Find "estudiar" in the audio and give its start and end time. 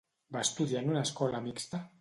0.45-0.81